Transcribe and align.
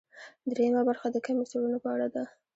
درېیمه 0.51 0.81
برخه 0.89 1.07
د 1.11 1.17
کمي 1.25 1.45
څېړنو 1.49 1.77
په 1.83 1.89
اړه 1.95 2.07
ده. 2.15 2.23